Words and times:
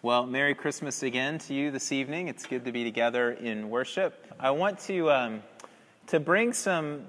Well, 0.00 0.26
Merry 0.26 0.54
Christmas 0.54 1.02
again 1.02 1.40
to 1.40 1.54
you 1.54 1.72
this 1.72 1.90
evening. 1.90 2.28
It's 2.28 2.46
good 2.46 2.64
to 2.66 2.70
be 2.70 2.84
together 2.84 3.32
in 3.32 3.68
worship. 3.68 4.32
I 4.38 4.52
want 4.52 4.78
to, 4.82 5.10
um, 5.10 5.42
to 6.06 6.20
bring 6.20 6.52
some 6.52 7.06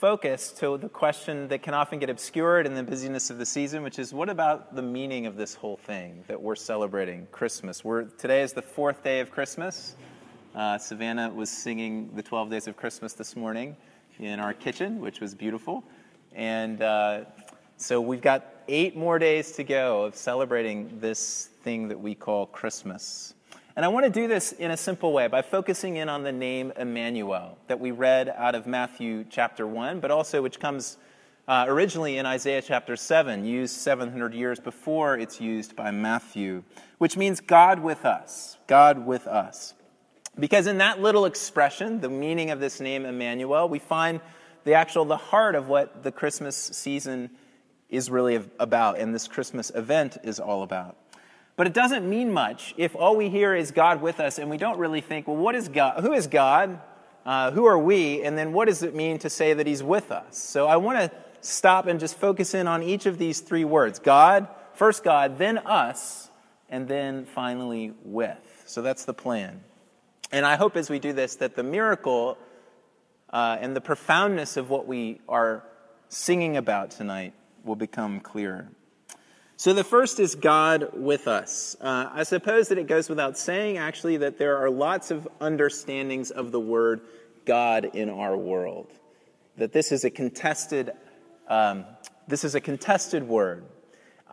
focus 0.00 0.50
to 0.58 0.76
the 0.78 0.88
question 0.88 1.46
that 1.46 1.62
can 1.62 1.74
often 1.74 2.00
get 2.00 2.10
obscured 2.10 2.66
in 2.66 2.74
the 2.74 2.82
busyness 2.82 3.30
of 3.30 3.38
the 3.38 3.46
season, 3.46 3.84
which 3.84 4.00
is 4.00 4.12
what 4.12 4.28
about 4.28 4.74
the 4.74 4.82
meaning 4.82 5.26
of 5.26 5.36
this 5.36 5.54
whole 5.54 5.76
thing 5.76 6.24
that 6.26 6.42
we're 6.42 6.56
celebrating, 6.56 7.28
Christmas? 7.30 7.84
We're, 7.84 8.06
today 8.06 8.42
is 8.42 8.52
the 8.52 8.62
fourth 8.62 9.04
day 9.04 9.20
of 9.20 9.30
Christmas. 9.30 9.94
Uh, 10.56 10.76
Savannah 10.76 11.30
was 11.30 11.48
singing 11.48 12.10
the 12.16 12.22
12 12.24 12.50
Days 12.50 12.66
of 12.66 12.76
Christmas 12.76 13.12
this 13.12 13.36
morning 13.36 13.76
in 14.18 14.40
our 14.40 14.54
kitchen, 14.54 14.98
which 14.98 15.20
was 15.20 15.36
beautiful. 15.36 15.84
And 16.34 16.82
uh, 16.82 17.26
so 17.76 18.00
we've 18.00 18.20
got 18.20 18.44
eight 18.66 18.96
more 18.96 19.20
days 19.20 19.52
to 19.52 19.62
go 19.62 20.02
of 20.02 20.16
celebrating 20.16 20.98
this 21.00 21.50
thing 21.68 21.88
that 21.88 22.00
we 22.00 22.14
call 22.14 22.46
Christmas. 22.46 23.34
And 23.76 23.84
I 23.84 23.88
want 23.88 24.06
to 24.06 24.10
do 24.10 24.26
this 24.26 24.52
in 24.52 24.70
a 24.70 24.76
simple 24.78 25.12
way 25.12 25.26
by 25.26 25.42
focusing 25.42 25.96
in 25.96 26.08
on 26.08 26.22
the 26.22 26.32
name 26.32 26.72
Emmanuel 26.78 27.58
that 27.66 27.78
we 27.78 27.90
read 27.90 28.30
out 28.30 28.54
of 28.54 28.66
Matthew 28.66 29.26
chapter 29.28 29.66
1, 29.66 30.00
but 30.00 30.10
also 30.10 30.40
which 30.40 30.58
comes 30.60 30.96
uh, 31.46 31.66
originally 31.68 32.16
in 32.16 32.24
Isaiah 32.24 32.62
chapter 32.62 32.96
7, 32.96 33.44
used 33.44 33.76
700 33.76 34.32
years 34.32 34.58
before 34.58 35.18
it's 35.18 35.42
used 35.42 35.76
by 35.76 35.90
Matthew, 35.90 36.62
which 36.96 37.18
means 37.18 37.38
God 37.40 37.80
with 37.80 38.06
us. 38.06 38.56
God 38.66 39.04
with 39.04 39.26
us. 39.26 39.74
Because 40.40 40.66
in 40.66 40.78
that 40.78 41.02
little 41.02 41.26
expression, 41.26 42.00
the 42.00 42.08
meaning 42.08 42.50
of 42.50 42.60
this 42.60 42.80
name 42.80 43.04
Emmanuel, 43.04 43.68
we 43.68 43.78
find 43.78 44.22
the 44.64 44.72
actual, 44.72 45.04
the 45.04 45.18
heart 45.18 45.54
of 45.54 45.68
what 45.68 46.02
the 46.02 46.12
Christmas 46.12 46.56
season 46.56 47.28
is 47.90 48.10
really 48.10 48.42
about 48.58 48.98
and 48.98 49.14
this 49.14 49.28
Christmas 49.28 49.70
event 49.74 50.16
is 50.24 50.40
all 50.40 50.62
about. 50.62 50.96
But 51.58 51.66
it 51.66 51.72
doesn't 51.72 52.08
mean 52.08 52.32
much 52.32 52.72
if 52.76 52.94
all 52.94 53.16
we 53.16 53.30
hear 53.30 53.52
is 53.52 53.72
God 53.72 54.00
with 54.00 54.20
us 54.20 54.38
and 54.38 54.48
we 54.48 54.58
don't 54.58 54.78
really 54.78 55.00
think, 55.00 55.26
well, 55.26 55.36
what 55.36 55.56
is 55.56 55.66
God? 55.66 56.04
Who 56.04 56.12
is 56.12 56.28
God? 56.28 56.80
Uh, 57.26 57.50
who 57.50 57.66
are 57.66 57.76
we? 57.76 58.22
And 58.22 58.38
then 58.38 58.52
what 58.52 58.68
does 58.68 58.84
it 58.84 58.94
mean 58.94 59.18
to 59.18 59.28
say 59.28 59.54
that 59.54 59.66
He's 59.66 59.82
with 59.82 60.12
us? 60.12 60.38
So 60.38 60.68
I 60.68 60.76
want 60.76 61.00
to 61.00 61.10
stop 61.40 61.88
and 61.88 61.98
just 61.98 62.16
focus 62.16 62.54
in 62.54 62.68
on 62.68 62.84
each 62.84 63.06
of 63.06 63.18
these 63.18 63.40
three 63.40 63.64
words 63.64 63.98
God, 63.98 64.46
first 64.74 65.02
God, 65.02 65.36
then 65.36 65.58
us, 65.58 66.30
and 66.68 66.86
then 66.86 67.24
finally 67.24 67.92
with. 68.04 68.62
So 68.66 68.80
that's 68.80 69.04
the 69.04 69.12
plan. 69.12 69.64
And 70.30 70.46
I 70.46 70.54
hope 70.54 70.76
as 70.76 70.88
we 70.88 71.00
do 71.00 71.12
this 71.12 71.34
that 71.36 71.56
the 71.56 71.64
miracle 71.64 72.38
uh, 73.30 73.58
and 73.60 73.74
the 73.74 73.80
profoundness 73.80 74.56
of 74.56 74.70
what 74.70 74.86
we 74.86 75.20
are 75.28 75.64
singing 76.08 76.56
about 76.56 76.92
tonight 76.92 77.34
will 77.64 77.74
become 77.74 78.20
clearer. 78.20 78.68
So 79.58 79.72
the 79.72 79.82
first 79.82 80.20
is 80.20 80.36
God 80.36 80.90
with 80.92 81.26
us. 81.26 81.76
Uh, 81.80 82.08
I 82.12 82.22
suppose 82.22 82.68
that 82.68 82.78
it 82.78 82.86
goes 82.86 83.08
without 83.08 83.36
saying, 83.36 83.76
actually, 83.76 84.18
that 84.18 84.38
there 84.38 84.56
are 84.56 84.70
lots 84.70 85.10
of 85.10 85.26
understandings 85.40 86.30
of 86.30 86.52
the 86.52 86.60
word 86.60 87.00
God 87.44 87.86
in 87.86 88.08
our 88.08 88.36
world. 88.36 88.86
That 89.56 89.72
this 89.72 89.90
is 89.90 90.04
a 90.04 90.10
contested, 90.10 90.92
um, 91.48 91.86
this 92.28 92.44
is 92.44 92.54
a 92.54 92.60
contested 92.60 93.26
word. 93.26 93.64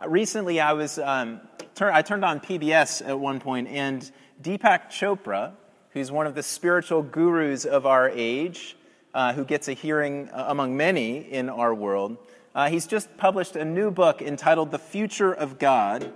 Uh, 0.00 0.08
recently, 0.08 0.60
I 0.60 0.74
was 0.74 0.96
um, 1.00 1.40
tur- 1.74 1.90
I 1.90 2.02
turned 2.02 2.24
on 2.24 2.38
PBS 2.38 3.04
at 3.04 3.18
one 3.18 3.40
point, 3.40 3.66
and 3.66 4.08
Deepak 4.40 4.90
Chopra, 4.90 5.54
who's 5.90 6.12
one 6.12 6.28
of 6.28 6.36
the 6.36 6.42
spiritual 6.44 7.02
gurus 7.02 7.64
of 7.64 7.84
our 7.84 8.08
age, 8.10 8.76
uh, 9.12 9.32
who 9.32 9.44
gets 9.44 9.66
a 9.66 9.72
hearing 9.72 10.28
uh, 10.28 10.44
among 10.46 10.76
many 10.76 11.18
in 11.18 11.48
our 11.48 11.74
world. 11.74 12.16
Uh, 12.56 12.70
he's 12.70 12.86
just 12.86 13.14
published 13.18 13.54
a 13.54 13.66
new 13.66 13.90
book 13.90 14.22
entitled 14.22 14.70
The 14.70 14.78
Future 14.78 15.30
of 15.30 15.58
God 15.58 16.10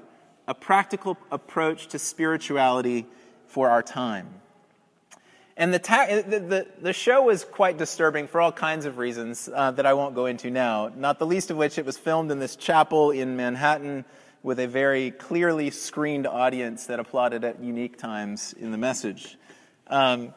A 0.48 0.55
Practical 0.55 1.19
Approach 1.30 1.88
to 1.88 1.98
Spirituality 1.98 3.05
for 3.47 3.69
Our 3.69 3.82
Time. 3.82 4.27
And 5.58 5.74
the, 5.74 5.78
ta- 5.78 6.06
the, 6.06 6.41
the, 6.41 6.66
the, 6.80 6.92
show 6.94 7.24
was 7.24 7.44
quite 7.44 7.77
disturbing 7.77 8.27
for 8.27 8.41
all 8.41 8.52
kinds 8.52 8.87
of 8.87 8.97
reasons 8.97 9.50
uh, 9.54 9.72
that 9.72 9.84
I 9.84 9.92
won't 9.92 10.15
go 10.15 10.25
into 10.25 10.50
now, 10.50 10.91
not 10.97 11.19
the 11.19 11.26
least 11.26 11.50
of 11.50 11.59
which 11.59 11.76
it 11.76 11.84
was 11.84 11.98
filmed 11.98 12.31
in 12.31 12.38
this 12.38 12.56
chapel 12.56 13.10
in 13.10 13.36
Manhattan 13.36 14.06
with 14.42 14.60
a 14.60 14.66
very 14.66 15.10
clearly 15.10 15.70
screened 15.70 16.26
audience 16.26 16.86
that 16.86 16.98
applauded 16.98 17.44
at 17.44 17.62
unique 17.62 17.98
times 17.98 18.54
in 18.54 18.70
the 18.70 18.78
message. 18.78 19.36
Um, 19.88 20.32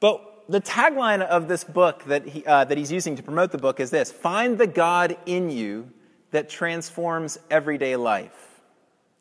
but 0.00 0.35
the 0.48 0.60
tagline 0.60 1.22
of 1.22 1.48
this 1.48 1.64
book 1.64 2.04
that, 2.04 2.26
he, 2.26 2.44
uh, 2.44 2.64
that 2.64 2.78
he's 2.78 2.92
using 2.92 3.16
to 3.16 3.22
promote 3.22 3.50
the 3.50 3.58
book 3.58 3.80
is 3.80 3.90
this 3.90 4.12
Find 4.12 4.58
the 4.58 4.66
God 4.66 5.16
in 5.26 5.50
you 5.50 5.90
that 6.30 6.48
transforms 6.48 7.38
everyday 7.50 7.96
life. 7.96 8.60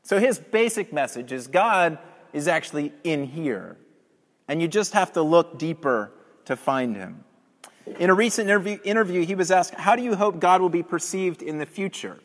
So 0.03 0.19
his 0.19 0.37
basic 0.37 0.93
message 0.93 1.31
is 1.31 1.47
God 1.47 1.97
is 2.33 2.47
actually 2.47 2.93
in 3.03 3.25
here, 3.25 3.77
and 4.47 4.61
you 4.61 4.67
just 4.67 4.93
have 4.93 5.13
to 5.13 5.21
look 5.21 5.57
deeper 5.57 6.11
to 6.45 6.55
find 6.55 6.95
him. 6.95 7.23
In 7.99 8.09
a 8.09 8.13
recent 8.13 8.49
interview, 8.49 8.79
interview, 8.83 9.25
he 9.25 9.35
was 9.35 9.51
asked, 9.51 9.73
How 9.73 9.95
do 9.95 10.03
you 10.03 10.15
hope 10.15 10.39
God 10.39 10.61
will 10.61 10.69
be 10.69 10.83
perceived 10.83 11.41
in 11.41 11.57
the 11.57 11.65
future? 11.65 12.19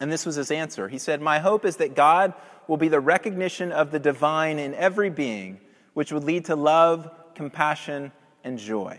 And 0.00 0.10
this 0.12 0.24
was 0.24 0.36
his 0.36 0.50
answer. 0.50 0.88
He 0.88 0.98
said, 0.98 1.20
My 1.20 1.38
hope 1.40 1.64
is 1.64 1.76
that 1.76 1.94
God 1.94 2.34
will 2.68 2.76
be 2.76 2.88
the 2.88 3.00
recognition 3.00 3.72
of 3.72 3.90
the 3.90 3.98
divine 3.98 4.58
in 4.58 4.74
every 4.74 5.10
being, 5.10 5.60
which 5.94 6.12
would 6.12 6.24
lead 6.24 6.44
to 6.44 6.54
love, 6.54 7.10
compassion, 7.38 8.10
and 8.42 8.58
joy. 8.58 8.98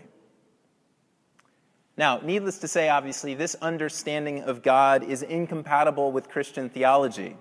Now, 1.98 2.20
needless 2.24 2.56
to 2.60 2.68
say, 2.68 2.88
obviously, 2.88 3.34
this 3.34 3.54
understanding 3.60 4.44
of 4.44 4.62
God 4.62 5.04
is 5.04 5.22
incompatible 5.22 6.10
with 6.10 6.30
Christian 6.30 6.70
theology. 6.70 7.36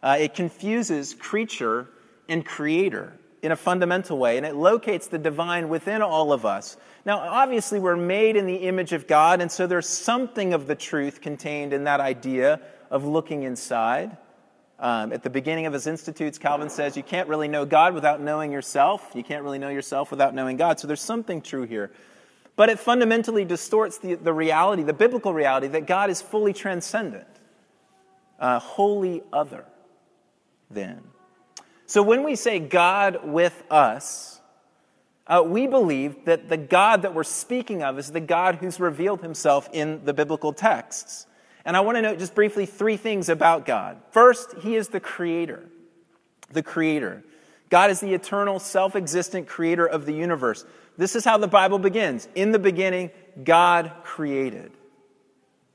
Uh, 0.00 0.16
it 0.20 0.34
confuses 0.34 1.12
creature 1.12 1.88
and 2.28 2.46
creator 2.46 3.18
in 3.42 3.50
a 3.50 3.56
fundamental 3.56 4.16
way, 4.16 4.36
and 4.36 4.46
it 4.46 4.54
locates 4.54 5.08
the 5.08 5.18
divine 5.18 5.68
within 5.68 6.02
all 6.02 6.32
of 6.32 6.46
us. 6.46 6.76
Now, 7.04 7.18
obviously, 7.18 7.80
we're 7.80 7.96
made 7.96 8.36
in 8.36 8.46
the 8.46 8.68
image 8.68 8.92
of 8.92 9.08
God, 9.08 9.40
and 9.40 9.50
so 9.50 9.66
there's 9.66 9.88
something 9.88 10.54
of 10.54 10.68
the 10.68 10.76
truth 10.76 11.20
contained 11.20 11.72
in 11.72 11.82
that 11.84 11.98
idea 11.98 12.60
of 12.92 13.04
looking 13.04 13.42
inside. 13.42 14.16
Um, 14.80 15.12
at 15.12 15.24
the 15.24 15.30
beginning 15.30 15.66
of 15.66 15.72
his 15.72 15.88
Institutes, 15.88 16.38
Calvin 16.38 16.70
says 16.70 16.96
you 16.96 17.02
can't 17.02 17.28
really 17.28 17.48
know 17.48 17.64
God 17.64 17.94
without 17.94 18.20
knowing 18.20 18.52
yourself. 18.52 19.10
You 19.12 19.24
can't 19.24 19.42
really 19.42 19.58
know 19.58 19.70
yourself 19.70 20.10
without 20.10 20.34
knowing 20.34 20.56
God. 20.56 20.78
So 20.78 20.86
there's 20.86 21.00
something 21.00 21.42
true 21.42 21.64
here. 21.64 21.90
But 22.54 22.68
it 22.68 22.78
fundamentally 22.78 23.44
distorts 23.44 23.98
the, 23.98 24.14
the 24.14 24.32
reality, 24.32 24.82
the 24.84 24.92
biblical 24.92 25.32
reality, 25.34 25.68
that 25.68 25.86
God 25.86 26.10
is 26.10 26.22
fully 26.22 26.52
transcendent, 26.52 27.26
uh, 28.38 28.58
wholly 28.60 29.22
other 29.32 29.64
than. 30.70 31.02
So 31.86 32.02
when 32.02 32.22
we 32.22 32.36
say 32.36 32.58
God 32.58 33.20
with 33.24 33.64
us, 33.70 34.40
uh, 35.26 35.42
we 35.44 35.66
believe 35.66 36.24
that 36.24 36.48
the 36.48 36.56
God 36.56 37.02
that 37.02 37.14
we're 37.14 37.24
speaking 37.24 37.82
of 37.82 37.98
is 37.98 38.12
the 38.12 38.20
God 38.20 38.56
who's 38.56 38.80
revealed 38.80 39.22
himself 39.22 39.68
in 39.72 40.04
the 40.04 40.14
biblical 40.14 40.52
texts. 40.52 41.26
And 41.64 41.76
I 41.76 41.80
want 41.80 41.96
to 41.96 42.02
note 42.02 42.18
just 42.18 42.34
briefly 42.34 42.66
three 42.66 42.96
things 42.96 43.28
about 43.28 43.66
God. 43.66 43.98
First, 44.10 44.54
He 44.58 44.76
is 44.76 44.88
the 44.88 45.00
creator. 45.00 45.64
The 46.50 46.62
creator. 46.62 47.22
God 47.70 47.90
is 47.90 48.00
the 48.00 48.14
eternal, 48.14 48.58
self 48.58 48.96
existent 48.96 49.46
creator 49.46 49.86
of 49.86 50.06
the 50.06 50.14
universe. 50.14 50.64
This 50.96 51.14
is 51.14 51.24
how 51.24 51.38
the 51.38 51.48
Bible 51.48 51.78
begins. 51.78 52.28
In 52.34 52.52
the 52.52 52.58
beginning, 52.58 53.10
God 53.44 53.92
created. 54.02 54.72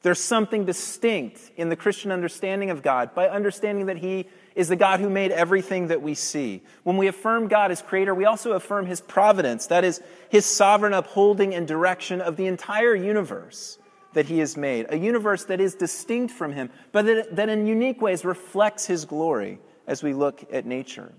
There's 0.02 0.20
something 0.20 0.66
distinct 0.66 1.52
in 1.56 1.70
the 1.70 1.78
Christian 1.78 2.12
understanding 2.12 2.70
of 2.70 2.84
God 2.84 3.16
by 3.16 3.30
understanding 3.30 3.86
that 3.86 3.98
He 3.98 4.28
is 4.54 4.68
the 4.68 4.76
God 4.76 5.00
who 5.00 5.10
made 5.10 5.32
everything 5.32 5.88
that 5.88 6.02
we 6.02 6.14
see. 6.14 6.62
When 6.84 6.98
we 6.98 7.08
affirm 7.08 7.48
God 7.48 7.72
as 7.72 7.82
creator, 7.82 8.14
we 8.14 8.26
also 8.26 8.52
affirm 8.52 8.86
His 8.86 9.00
providence, 9.00 9.68
that 9.68 9.86
is, 9.86 10.02
His 10.28 10.46
sovereign 10.46 10.94
upholding 10.94 11.56
and 11.56 11.66
direction 11.66 12.20
of 12.20 12.36
the 12.36 12.48
entire 12.48 12.94
universe 12.94 13.78
that 14.14 14.26
he 14.26 14.40
has 14.40 14.56
made, 14.56 14.86
a 14.90 14.98
universe 14.98 15.46
that 15.46 15.60
is 15.60 15.76
distinct 15.76 16.34
from 16.34 16.54
him, 16.54 16.70
but 16.92 17.06
that, 17.06 17.36
that 17.36 17.50
in 17.50 17.68
unique 17.68 18.02
ways 18.02 18.24
reflects 18.24 18.86
his 18.86 19.06
glory 19.06 19.60
as 19.88 20.04
we 20.04 20.14
look 20.14 20.46
at 20.52 20.66
nature. 20.66 21.12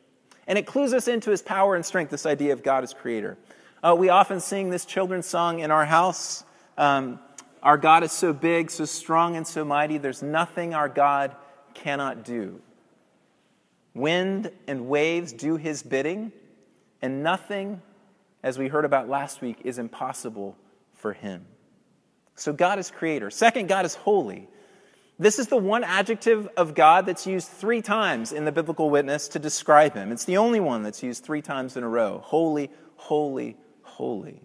And 0.47 0.59
it 0.59 0.67
clues 0.67 0.93
us 0.93 1.09
into 1.09 1.31
his 1.31 1.43
power 1.43 1.75
and 1.75 1.85
strength, 1.85 2.11
this 2.11 2.27
idea 2.27 2.53
of 2.53 2.63
God 2.63 2.85
as 2.85 2.93
creator. 2.93 3.37
Uh, 3.83 3.95
we 3.97 4.09
often 4.09 4.41
sing 4.41 4.71
this 4.71 4.85
children's 4.85 5.27
song 5.27 5.61
in 5.61 5.71
our 5.71 5.85
house. 5.85 6.45
Um, 6.79 7.19
our 7.63 7.79
God 7.79 8.03
is 8.03 8.13
so 8.13 8.33
big, 8.33 8.71
so 8.71 8.85
strong, 8.85 9.37
and 9.37 9.47
so 9.47 9.65
mighty, 9.65 9.99
there's 9.99 10.23
nothing 10.23 10.75
our 10.75 10.89
God 10.89 11.35
cannot 11.73 12.25
do. 12.25 12.61
Wind 13.95 14.51
and 14.67 14.89
waves 14.89 15.33
do 15.33 15.57
his 15.57 15.83
bidding, 15.83 16.33
and 17.01 17.23
nothing, 17.23 17.81
as 18.43 18.59
we 18.59 18.69
heard 18.69 18.85
about 18.85 19.09
last 19.09 19.41
week, 19.41 19.59
is 19.65 19.79
impossible 19.79 20.57
for 20.95 21.13
him. 21.13 21.47
So 22.37 22.53
God 22.53 22.79
is 22.79 22.91
creator. 22.91 23.31
Second, 23.31 23.69
God 23.69 23.85
is 23.85 23.95
holy. 23.95 24.49
This 25.19 25.39
is 25.39 25.47
the 25.47 25.57
one 25.57 25.85
adjective 25.85 26.49
of 26.57 26.75
God 26.75 27.07
that's 27.07 27.27
used 27.27 27.49
three 27.49 27.83
times 27.83 28.33
in 28.33 28.45
the 28.45 28.53
biblical 28.53 28.91
witness 28.91 29.29
to 29.29 29.39
describe 29.39 29.95
him. 29.95 30.11
It's 30.11 30.25
the 30.25 30.39
only 30.39 30.59
one 30.59 30.83
that's 30.83 31.03
used 31.03 31.25
three 31.25 31.43
times 31.43 31.77
in 31.77 31.85
a 31.85 31.89
row. 31.89 32.21
Holy, 32.25 32.71
holy, 32.97 33.57
holy 33.83 34.43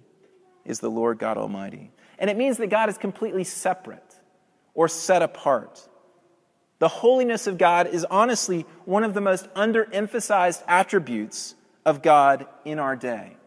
is 0.65 0.79
the 0.79 0.89
Lord 0.89 1.17
God 1.17 1.37
Almighty. 1.37 1.91
And 2.19 2.29
it 2.29 2.37
means 2.37 2.57
that 2.57 2.67
God 2.67 2.89
is 2.89 2.97
completely 2.99 3.43
separate 3.43 4.15
or 4.75 4.87
set 4.87 5.23
apart. 5.23 5.87
The 6.77 6.87
holiness 6.87 7.47
of 7.47 7.57
God 7.57 7.87
is 7.87 8.05
honestly 8.05 8.65
one 8.85 9.03
of 9.03 9.15
the 9.15 9.21
most 9.21 9.51
underemphasized 9.55 10.63
attributes 10.67 11.55
of 11.83 12.03
God 12.03 12.45
in 12.63 12.77
our 12.77 12.95
day. 12.95 13.37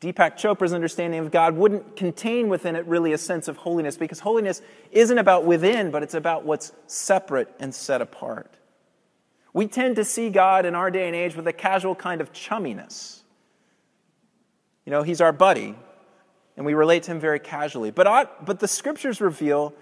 Deepak 0.00 0.36
Chopra's 0.36 0.74
understanding 0.74 1.20
of 1.20 1.30
God 1.30 1.56
wouldn't 1.56 1.96
contain 1.96 2.48
within 2.48 2.76
it 2.76 2.86
really 2.86 3.12
a 3.12 3.18
sense 3.18 3.48
of 3.48 3.56
holiness 3.56 3.96
because 3.96 4.20
holiness 4.20 4.60
isn't 4.92 5.16
about 5.16 5.44
within, 5.44 5.90
but 5.90 6.02
it's 6.02 6.14
about 6.14 6.44
what's 6.44 6.72
separate 6.86 7.48
and 7.58 7.74
set 7.74 8.02
apart. 8.02 8.52
We 9.54 9.66
tend 9.66 9.96
to 9.96 10.04
see 10.04 10.28
God 10.28 10.66
in 10.66 10.74
our 10.74 10.90
day 10.90 11.06
and 11.06 11.16
age 11.16 11.34
with 11.34 11.46
a 11.46 11.52
casual 11.52 11.94
kind 11.94 12.20
of 12.20 12.30
chumminess. 12.32 13.20
You 14.84 14.90
know, 14.90 15.02
he's 15.02 15.22
our 15.22 15.32
buddy, 15.32 15.74
and 16.58 16.66
we 16.66 16.74
relate 16.74 17.04
to 17.04 17.12
him 17.12 17.20
very 17.20 17.40
casually. 17.40 17.90
But, 17.90 18.44
but 18.44 18.60
the 18.60 18.68
scriptures 18.68 19.22
reveal 19.22 19.72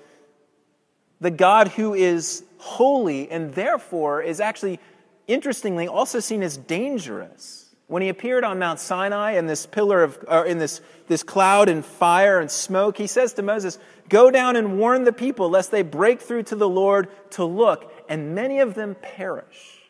the 1.21 1.33
God 1.33 1.69
who 1.69 1.93
is 1.93 2.45
holy 2.59 3.31
and 3.31 3.53
therefore 3.53 4.23
is 4.23 4.41
actually, 4.41 4.79
interestingly, 5.27 5.89
also 5.89 6.21
seen 6.21 6.45
as 6.45 6.57
dangerous. 6.57 7.64
When 7.87 8.03
he 8.03 8.09
appeared 8.09 8.45
on 8.45 8.59
Mount 8.59 8.81
Sinai 8.81 9.33
in 9.33 9.47
this 9.47 9.67
pillar 9.67 10.03
of, 10.03 10.19
uh, 10.27 10.45
in 10.47 10.59
this, 10.59 10.81
this 11.07 11.23
cloud 11.23 11.69
and 11.69 11.85
fire 11.85 12.41
and 12.41 12.51
smoke, 12.51 12.97
he 12.97 13.07
says 13.07 13.35
to 13.35 13.43
Moses, 13.43 13.79
Go 14.09 14.31
down 14.31 14.57
and 14.57 14.79
warn 14.79 15.05
the 15.05 15.13
people, 15.13 15.51
lest 15.51 15.71
they 15.71 15.83
break 15.83 16.21
through 16.21 16.45
to 16.45 16.57
the 16.57 16.69
Lord 16.69 17.09
to 17.33 17.45
look, 17.45 17.93
and 18.09 18.35
many 18.35 18.61
of 18.61 18.75
them 18.75 18.95
perish. 18.95 19.81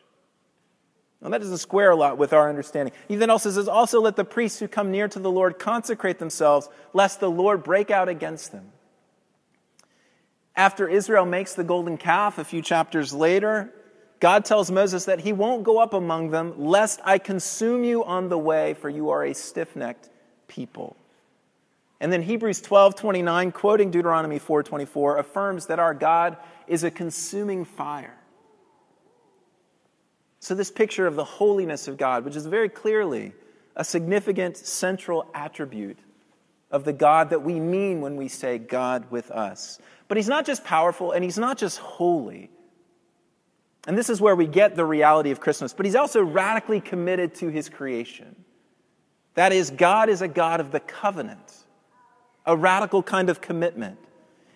Now, 1.21 1.29
that 1.29 1.41
doesn't 1.41 1.57
square 1.57 1.91
a 1.91 1.95
lot 1.95 2.17
with 2.17 2.33
our 2.33 2.49
understanding. 2.49 2.93
He 3.07 3.15
then 3.15 3.29
also 3.29 3.49
says, 3.49 3.67
Also 3.67 4.01
let 4.01 4.15
the 4.15 4.25
priests 4.25 4.59
who 4.59 4.67
come 4.67 4.91
near 4.91 5.07
to 5.07 5.19
the 5.19 5.31
Lord 5.31 5.57
consecrate 5.57 6.19
themselves, 6.19 6.69
lest 6.93 7.19
the 7.19 7.31
Lord 7.31 7.63
break 7.63 7.89
out 7.89 8.09
against 8.09 8.51
them. 8.51 8.71
After 10.55 10.87
Israel 10.87 11.25
makes 11.25 11.53
the 11.53 11.63
golden 11.63 11.97
calf 11.97 12.37
a 12.37 12.43
few 12.43 12.61
chapters 12.61 13.13
later, 13.13 13.73
God 14.25 14.43
tells 14.43 14.71
Moses 14.71 15.05
that 15.05 15.19
he 15.19 15.33
won't 15.33 15.63
go 15.63 15.77
up 15.77 15.93
among 15.93 16.31
them, 16.31 16.55
lest 16.57 16.99
I 17.03 17.19
consume 17.19 17.83
you 17.83 18.03
on 18.03 18.27
the 18.27 18.39
way, 18.39 18.73
for 18.73 18.89
you 18.89 19.11
are 19.11 19.23
a 19.23 19.35
stiff 19.35 19.75
necked 19.75 20.09
people. 20.47 20.95
And 21.99 22.11
then 22.11 22.23
Hebrews 22.23 22.59
12 22.61 22.95
29, 22.95 23.51
quoting 23.51 23.91
Deuteronomy 23.91 24.39
4 24.39 24.63
24, 24.63 25.17
affirms 25.19 25.67
that 25.67 25.77
our 25.77 25.93
God 25.93 26.37
is 26.65 26.83
a 26.83 26.89
consuming 26.89 27.65
fire. 27.65 28.17
So, 30.39 30.55
this 30.55 30.71
picture 30.71 31.05
of 31.05 31.15
the 31.15 31.23
holiness 31.23 31.87
of 31.87 31.97
God, 31.97 32.25
which 32.25 32.35
is 32.35 32.47
very 32.47 32.69
clearly 32.69 33.31
a 33.75 33.83
significant 33.83 34.57
central 34.57 35.29
attribute 35.35 35.99
of 36.71 36.83
the 36.83 36.93
God 36.93 37.29
that 37.29 37.43
we 37.43 37.59
mean 37.59 38.01
when 38.01 38.15
we 38.15 38.29
say 38.29 38.57
God 38.57 39.11
with 39.11 39.29
us. 39.29 39.77
But 40.07 40.17
He's 40.17 40.27
not 40.27 40.47
just 40.47 40.63
powerful 40.63 41.11
and 41.11 41.23
He's 41.23 41.37
not 41.37 41.59
just 41.59 41.77
holy. 41.77 42.49
And 43.87 43.97
this 43.97 44.09
is 44.09 44.19
where 44.19 44.35
we 44.35 44.47
get 44.47 44.75
the 44.75 44.85
reality 44.85 45.31
of 45.31 45.39
Christmas. 45.39 45.73
But 45.73 45.85
he's 45.85 45.95
also 45.95 46.23
radically 46.23 46.81
committed 46.81 47.35
to 47.35 47.49
his 47.49 47.69
creation. 47.69 48.35
That 49.35 49.51
is, 49.51 49.69
God 49.69 50.09
is 50.09 50.21
a 50.21 50.27
God 50.27 50.59
of 50.59 50.71
the 50.71 50.79
covenant, 50.79 51.53
a 52.45 52.55
radical 52.55 53.03
kind 53.03 53.29
of 53.29 53.41
commitment. 53.41 53.99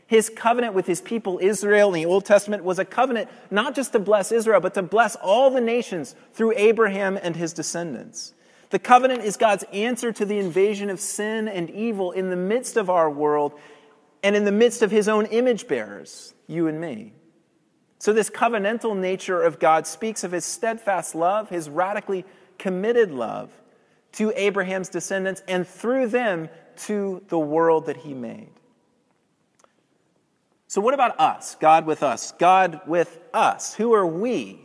His 0.08 0.30
covenant 0.30 0.74
with 0.74 0.88
his 0.88 1.02
people 1.02 1.38
Israel 1.40 1.90
in 1.90 2.02
the 2.02 2.06
Old 2.08 2.26
Testament 2.26 2.64
was 2.64 2.80
a 2.80 2.86
covenant 2.86 3.30
not 3.52 3.76
just 3.76 3.92
to 3.92 4.00
bless 4.00 4.31
Israel, 4.31 4.60
but 4.60 4.74
to 4.74 4.81
bless 4.81 5.16
all 5.18 5.52
the 5.52 5.62
nations 5.62 6.16
through 6.34 6.54
Abraham 6.56 7.20
and 7.22 7.36
his 7.36 7.54
descendants. 7.54 8.34
The 8.72 8.80
covenant 8.80 9.24
is 9.24 9.38
God's 9.38 9.66
answer 9.72 10.12
to 10.12 10.26
the 10.26 10.40
invasion 10.40 10.90
of 10.90 11.00
sin 11.00 11.48
and 11.48 11.70
evil 11.70 12.12
in 12.12 12.30
the 12.30 12.36
midst 12.36 12.78
of 12.78 12.90
our 12.90 13.10
world 13.10 13.54
and 14.24 14.36
in 14.36 14.46
the 14.46 14.52
midst 14.52 14.81
of 14.81 14.92
his 14.92 15.08
own 15.08 15.26
image 15.28 15.68
bearers, 15.68 16.34
you 16.48 16.68
and 16.68 16.80
me. 16.80 17.14
So, 18.00 18.13
this 18.13 18.30
covenantal 18.30 18.98
nature 18.98 19.42
of 19.42 19.60
God 19.60 19.86
speaks 19.86 20.24
of 20.24 20.31
his 20.31 20.46
steadfast 20.46 21.16
love, 21.16 21.50
his 21.50 21.69
radically 21.69 22.25
committed 22.57 23.12
love 23.12 23.51
to 24.13 24.31
Abraham's 24.36 24.88
descendants, 24.88 25.44
and 25.50 25.68
through 25.68 26.07
them 26.07 26.50
to 26.86 27.22
the 27.28 27.38
world 27.38 27.88
that 27.88 27.98
he 27.98 28.13
made. 28.13 28.51
So, 30.68 30.80
what 30.80 30.94
about 30.94 31.19
us? 31.19 31.56
God 31.56 31.86
with 31.86 32.01
us? 32.01 32.31
God 32.31 32.80
with 32.88 33.19
us. 33.34 33.74
Who 33.75 33.94
are 33.94 34.07
we? 34.07 34.62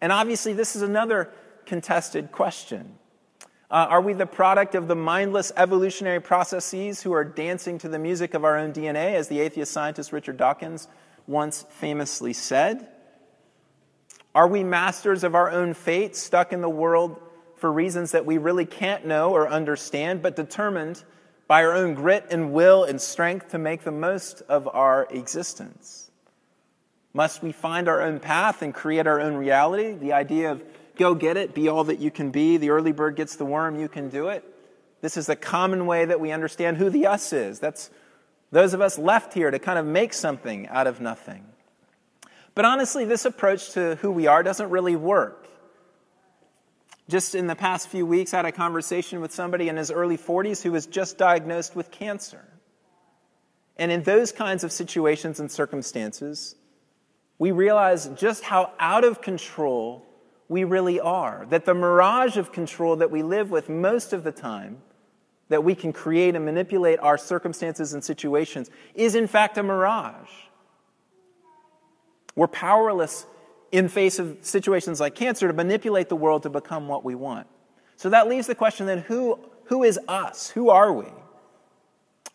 And 0.00 0.10
obviously, 0.10 0.52
this 0.52 0.74
is 0.74 0.82
another 0.82 1.30
contested 1.66 2.32
question. 2.32 2.98
Uh, 3.70 3.86
are 3.88 4.00
we 4.00 4.14
the 4.14 4.26
product 4.26 4.74
of 4.74 4.88
the 4.88 4.96
mindless 4.96 5.52
evolutionary 5.56 6.20
processes 6.20 7.02
who 7.02 7.12
are 7.12 7.24
dancing 7.24 7.78
to 7.78 7.88
the 7.88 7.98
music 7.98 8.34
of 8.34 8.44
our 8.44 8.58
own 8.58 8.72
DNA, 8.72 9.14
as 9.14 9.28
the 9.28 9.38
atheist 9.38 9.72
scientist 9.72 10.12
Richard 10.12 10.36
Dawkins 10.36 10.88
once 11.26 11.64
famously 11.70 12.32
said? 12.32 12.88
Are 14.34 14.48
we 14.48 14.64
masters 14.64 15.24
of 15.24 15.34
our 15.34 15.50
own 15.50 15.74
fate, 15.74 16.16
stuck 16.16 16.52
in 16.52 16.60
the 16.60 16.68
world 16.68 17.20
for 17.56 17.70
reasons 17.72 18.12
that 18.12 18.26
we 18.26 18.38
really 18.38 18.66
can't 18.66 19.06
know 19.06 19.30
or 19.30 19.48
understand, 19.48 20.22
but 20.22 20.36
determined 20.36 21.02
by 21.46 21.64
our 21.64 21.72
own 21.72 21.94
grit 21.94 22.26
and 22.30 22.52
will 22.52 22.84
and 22.84 23.00
strength 23.00 23.50
to 23.50 23.58
make 23.58 23.84
the 23.84 23.92
most 23.92 24.42
of 24.48 24.68
our 24.68 25.06
existence? 25.10 26.10
Must 27.12 27.42
we 27.42 27.52
find 27.52 27.88
our 27.88 28.02
own 28.02 28.18
path 28.18 28.60
and 28.60 28.74
create 28.74 29.06
our 29.06 29.20
own 29.20 29.34
reality? 29.34 29.92
The 29.92 30.14
idea 30.14 30.50
of 30.50 30.64
go 30.96 31.14
get 31.14 31.36
it, 31.36 31.54
be 31.54 31.68
all 31.68 31.84
that 31.84 32.00
you 32.00 32.10
can 32.10 32.30
be, 32.30 32.56
the 32.56 32.70
early 32.70 32.92
bird 32.92 33.14
gets 33.14 33.36
the 33.36 33.44
worm, 33.44 33.78
you 33.78 33.88
can 33.88 34.08
do 34.08 34.28
it. 34.28 34.44
This 35.00 35.16
is 35.16 35.26
the 35.26 35.36
common 35.36 35.86
way 35.86 36.04
that 36.06 36.18
we 36.18 36.32
understand 36.32 36.76
who 36.76 36.90
the 36.90 37.06
us 37.06 37.32
is. 37.32 37.60
That's 37.60 37.90
those 38.54 38.72
of 38.72 38.80
us 38.80 38.98
left 38.98 39.34
here 39.34 39.50
to 39.50 39.58
kind 39.58 39.80
of 39.80 39.84
make 39.84 40.12
something 40.12 40.68
out 40.68 40.86
of 40.86 41.00
nothing. 41.00 41.44
But 42.54 42.64
honestly, 42.64 43.04
this 43.04 43.24
approach 43.24 43.72
to 43.72 43.96
who 43.96 44.12
we 44.12 44.28
are 44.28 44.44
doesn't 44.44 44.70
really 44.70 44.94
work. 44.94 45.48
Just 47.08 47.34
in 47.34 47.48
the 47.48 47.56
past 47.56 47.88
few 47.88 48.06
weeks, 48.06 48.32
I 48.32 48.36
had 48.36 48.46
a 48.46 48.52
conversation 48.52 49.20
with 49.20 49.32
somebody 49.32 49.68
in 49.68 49.76
his 49.76 49.90
early 49.90 50.16
40s 50.16 50.62
who 50.62 50.70
was 50.70 50.86
just 50.86 51.18
diagnosed 51.18 51.74
with 51.74 51.90
cancer. 51.90 52.44
And 53.76 53.90
in 53.90 54.04
those 54.04 54.30
kinds 54.30 54.62
of 54.62 54.70
situations 54.70 55.40
and 55.40 55.50
circumstances, 55.50 56.54
we 57.40 57.50
realize 57.50 58.06
just 58.14 58.44
how 58.44 58.70
out 58.78 59.02
of 59.02 59.20
control 59.20 60.06
we 60.48 60.62
really 60.62 61.00
are. 61.00 61.44
That 61.50 61.64
the 61.64 61.74
mirage 61.74 62.36
of 62.36 62.52
control 62.52 62.94
that 62.96 63.10
we 63.10 63.24
live 63.24 63.50
with 63.50 63.68
most 63.68 64.12
of 64.12 64.22
the 64.22 64.30
time 64.30 64.78
that 65.48 65.62
we 65.62 65.74
can 65.74 65.92
create 65.92 66.34
and 66.34 66.44
manipulate 66.44 66.98
our 67.00 67.18
circumstances 67.18 67.92
and 67.92 68.02
situations 68.02 68.70
is 68.94 69.14
in 69.14 69.26
fact 69.26 69.58
a 69.58 69.62
mirage. 69.62 70.30
We're 72.34 72.48
powerless 72.48 73.26
in 73.70 73.88
face 73.88 74.18
of 74.18 74.38
situations 74.42 75.00
like 75.00 75.14
cancer 75.14 75.48
to 75.48 75.52
manipulate 75.52 76.08
the 76.08 76.16
world 76.16 76.44
to 76.44 76.50
become 76.50 76.88
what 76.88 77.04
we 77.04 77.14
want. 77.14 77.46
So 77.96 78.10
that 78.10 78.28
leaves 78.28 78.46
the 78.46 78.54
question 78.54 78.86
then 78.86 78.98
who, 78.98 79.38
who 79.64 79.82
is 79.82 79.98
us? 80.08 80.50
Who 80.50 80.70
are 80.70 80.92
we? 80.92 81.06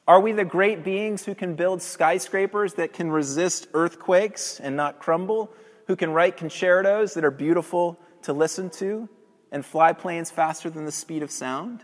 Are 0.08 0.20
we 0.20 0.32
the 0.32 0.46
great 0.46 0.84
beings 0.84 1.26
who 1.26 1.36
can 1.36 1.56
build 1.56 1.82
skyscrapers 1.82 2.74
that 2.76 2.94
can 2.94 3.12
resist 3.12 3.68
earthquakes 3.74 4.60
and 4.60 4.76
not 4.76 5.00
crumble? 5.00 5.52
Who 5.88 5.96
can 5.96 6.12
write 6.12 6.36
concertos 6.36 7.14
that 7.14 7.24
are 7.24 7.32
beautiful 7.32 8.00
to 8.24 8.34
listen 8.34 8.70
to 8.72 9.08
and 9.52 9.66
fly 9.66 9.94
planes 9.94 10.32
faster 10.32 10.70
than 10.70 10.86
the 10.86 10.92
speed 10.92 11.22
of 11.22 11.30
sound? 11.30 11.84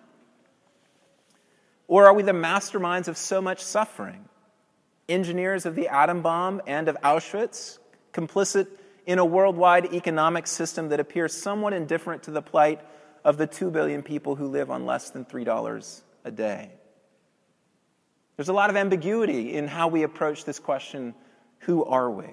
Or 1.87 2.07
are 2.07 2.13
we 2.13 2.23
the 2.23 2.31
masterminds 2.31 3.07
of 3.07 3.17
so 3.17 3.41
much 3.41 3.61
suffering? 3.63 4.25
Engineers 5.07 5.65
of 5.65 5.75
the 5.75 5.87
atom 5.87 6.21
bomb 6.21 6.61
and 6.65 6.87
of 6.87 6.97
Auschwitz, 7.03 7.77
complicit 8.11 8.67
in 9.05 9.19
a 9.19 9.25
worldwide 9.25 9.93
economic 9.93 10.47
system 10.47 10.89
that 10.89 10.99
appears 10.99 11.33
somewhat 11.33 11.73
indifferent 11.73 12.23
to 12.23 12.31
the 12.31 12.41
plight 12.41 12.81
of 13.23 13.37
the 13.37 13.45
2 13.45 13.69
billion 13.69 14.01
people 14.01 14.35
who 14.35 14.47
live 14.47 14.71
on 14.71 14.85
less 14.85 15.11
than 15.11 15.25
$3 15.25 16.01
a 16.23 16.31
day. 16.31 16.71
There's 18.35 18.49
a 18.49 18.53
lot 18.53 18.69
of 18.69 18.75
ambiguity 18.75 19.53
in 19.53 19.67
how 19.67 19.87
we 19.87 20.03
approach 20.03 20.45
this 20.45 20.59
question 20.59 21.13
who 21.59 21.83
are 21.83 22.11
we? 22.11 22.29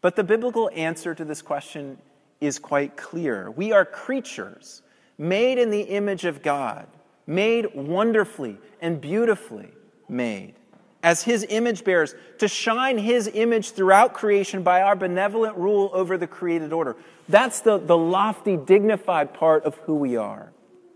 But 0.00 0.16
the 0.16 0.24
biblical 0.24 0.70
answer 0.74 1.14
to 1.14 1.24
this 1.24 1.42
question 1.42 1.98
is 2.40 2.58
quite 2.58 2.96
clear. 2.96 3.50
We 3.50 3.72
are 3.72 3.84
creatures 3.84 4.82
made 5.18 5.58
in 5.58 5.70
the 5.70 5.82
image 5.82 6.24
of 6.24 6.42
God 6.42 6.86
made 7.26 7.74
wonderfully 7.74 8.58
and 8.80 9.00
beautifully 9.00 9.70
made 10.08 10.54
as 11.02 11.22
his 11.22 11.44
image 11.48 11.84
bearers, 11.84 12.14
to 12.38 12.46
shine 12.46 12.96
his 12.96 13.28
image 13.34 13.72
throughout 13.72 14.14
creation 14.14 14.62
by 14.62 14.82
our 14.82 14.94
benevolent 14.94 15.56
rule 15.56 15.90
over 15.92 16.16
the 16.16 16.26
created 16.26 16.72
order. 16.72 16.96
That's 17.28 17.60
the, 17.60 17.78
the 17.78 17.96
lofty, 17.96 18.56
dignified 18.56 19.34
part 19.34 19.64
of 19.64 19.76
who 19.78 19.96
we 19.96 20.16
are. 20.16 20.52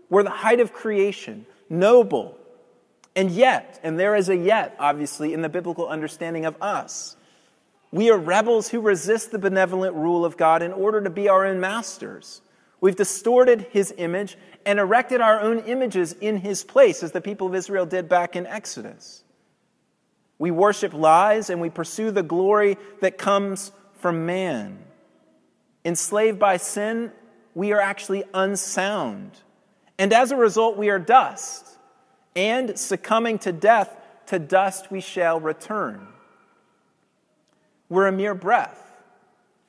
We're 0.09 0.23
the 0.23 0.29
height 0.29 0.61
of 0.61 0.71
creation, 0.71 1.45
noble. 1.69 2.37
And 3.15 3.29
yet, 3.31 3.79
and 3.83 3.99
there 3.99 4.15
is 4.15 4.29
a 4.29 4.37
yet, 4.37 4.75
obviously, 4.79 5.33
in 5.33 5.41
the 5.41 5.49
biblical 5.49 5.87
understanding 5.87 6.45
of 6.45 6.55
us, 6.61 7.17
we 7.91 8.09
are 8.09 8.17
rebels 8.17 8.69
who 8.69 8.79
resist 8.79 9.31
the 9.31 9.39
benevolent 9.39 9.95
rule 9.95 10.23
of 10.23 10.37
God 10.37 10.61
in 10.61 10.71
order 10.71 11.01
to 11.01 11.09
be 11.09 11.27
our 11.27 11.45
own 11.45 11.59
masters. 11.59 12.41
We've 12.79 12.95
distorted 12.95 13.67
his 13.71 13.93
image 13.97 14.37
and 14.65 14.79
erected 14.79 15.21
our 15.21 15.39
own 15.39 15.59
images 15.59 16.13
in 16.13 16.37
his 16.37 16.63
place, 16.63 17.01
as 17.01 17.11
the 17.11 17.21
people 17.21 17.47
of 17.47 17.55
Israel 17.55 17.85
did 17.85 18.07
back 18.07 18.35
in 18.35 18.45
Exodus. 18.45 19.23
We 20.39 20.51
worship 20.51 20.93
lies 20.93 21.49
and 21.49 21.59
we 21.59 21.69
pursue 21.69 22.11
the 22.11 22.23
glory 22.23 22.77
that 23.01 23.17
comes 23.17 23.71
from 23.95 24.25
man. 24.25 24.77
Enslaved 25.83 26.37
by 26.37 26.57
sin, 26.57 27.11
we 27.55 27.71
are 27.71 27.81
actually 27.81 28.23
unsound. 28.33 29.31
And 29.97 30.13
as 30.13 30.31
a 30.31 30.35
result, 30.35 30.77
we 30.77 30.89
are 30.89 30.99
dust. 30.99 31.65
And 32.35 32.77
succumbing 32.77 33.39
to 33.39 33.51
death, 33.51 33.95
to 34.27 34.37
dust 34.37 34.91
we 34.91 35.01
shall 35.01 35.39
return. 35.39 36.07
We're 37.89 38.07
a 38.07 38.11
mere 38.11 38.35
breath, 38.35 38.77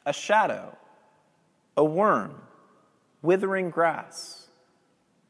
a 0.05 0.12
shadow, 0.12 0.77
a 1.77 1.85
worm, 1.85 2.35
withering 3.22 3.70
grass, 3.70 4.46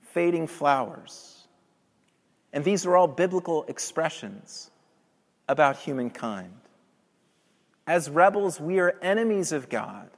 fading 0.02 0.46
flowers. 0.46 1.46
And 2.52 2.64
these 2.64 2.86
are 2.86 2.96
all 2.96 3.08
biblical 3.08 3.64
expressions 3.68 4.70
about 5.48 5.76
humankind. 5.76 6.52
As 7.86 8.10
rebels, 8.10 8.60
we 8.60 8.80
are 8.80 8.96
enemies 9.00 9.52
of 9.52 9.68
God, 9.68 10.10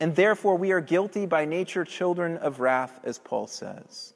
and 0.00 0.16
therefore 0.16 0.56
we 0.56 0.72
are 0.72 0.80
guilty 0.80 1.24
by 1.26 1.44
nature 1.44 1.84
children 1.84 2.36
of 2.36 2.60
wrath, 2.60 2.98
as 3.04 3.18
Paul 3.18 3.46
says. 3.46 4.12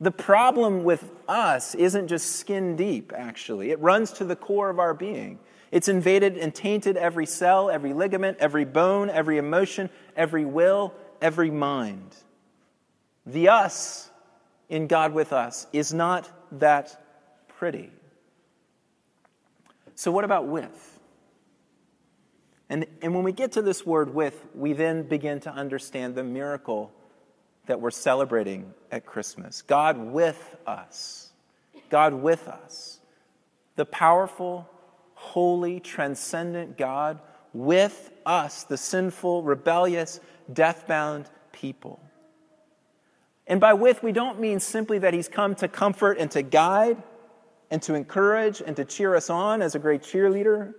The 0.00 0.10
problem 0.10 0.84
with 0.84 1.10
us 1.26 1.74
isn't 1.74 2.08
just 2.08 2.36
skin 2.36 2.76
deep, 2.76 3.12
actually, 3.16 3.70
it 3.70 3.80
runs 3.80 4.12
to 4.12 4.24
the 4.24 4.36
core 4.36 4.70
of 4.70 4.78
our 4.78 4.94
being. 4.94 5.38
It's 5.70 5.88
invaded 5.88 6.38
and 6.38 6.54
tainted 6.54 6.96
every 6.96 7.26
cell, 7.26 7.68
every 7.68 7.92
ligament, 7.92 8.38
every 8.40 8.64
bone, 8.64 9.10
every 9.10 9.38
emotion, 9.38 9.90
every 10.16 10.44
will, 10.44 10.94
every 11.20 11.50
mind. 11.50 12.14
The 13.26 13.48
us 13.48 14.10
in 14.68 14.86
God 14.86 15.12
with 15.12 15.32
us 15.32 15.66
is 15.72 15.92
not 15.92 16.30
that 16.52 17.00
pretty. 17.48 17.90
So, 19.94 20.12
what 20.12 20.24
about 20.24 20.46
with? 20.46 20.98
And, 22.70 22.86
and 23.02 23.14
when 23.14 23.24
we 23.24 23.32
get 23.32 23.52
to 23.52 23.62
this 23.62 23.84
word 23.84 24.14
with, 24.14 24.46
we 24.54 24.72
then 24.72 25.02
begin 25.02 25.40
to 25.40 25.50
understand 25.50 26.14
the 26.14 26.24
miracle 26.24 26.92
that 27.66 27.80
we're 27.80 27.90
celebrating 27.90 28.72
at 28.90 29.06
Christmas. 29.06 29.62
God 29.62 29.98
with 29.98 30.56
us. 30.66 31.30
God 31.90 32.14
with 32.14 32.46
us. 32.48 33.00
The 33.76 33.86
powerful, 33.86 34.68
holy, 35.14 35.80
transcendent 35.80 36.76
God 36.76 37.20
with 37.52 38.10
us, 38.26 38.64
the 38.64 38.76
sinful, 38.76 39.42
rebellious, 39.42 40.20
death 40.52 40.86
bound 40.86 41.26
people. 41.52 42.00
And 43.46 43.60
by 43.60 43.74
with, 43.74 44.02
we 44.02 44.12
don't 44.12 44.40
mean 44.40 44.60
simply 44.60 44.98
that 44.98 45.14
He's 45.14 45.28
come 45.28 45.54
to 45.56 45.68
comfort 45.68 46.18
and 46.18 46.30
to 46.32 46.42
guide 46.42 47.02
and 47.70 47.82
to 47.82 47.94
encourage 47.94 48.60
and 48.60 48.76
to 48.76 48.84
cheer 48.84 49.14
us 49.14 49.30
on 49.30 49.62
as 49.62 49.74
a 49.74 49.78
great 49.78 50.02
cheerleader. 50.02 50.74